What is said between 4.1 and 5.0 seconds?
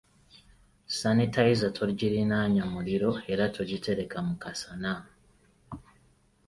mu kasana.